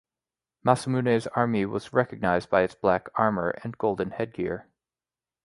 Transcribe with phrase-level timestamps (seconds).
[0.65, 4.67] Masamune's army was recognized by its black armor and golden headgear.